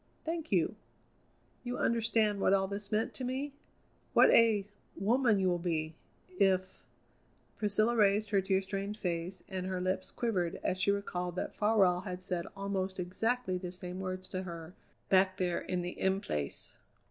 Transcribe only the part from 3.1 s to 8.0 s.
to me? What a woman you will be if" Priscilla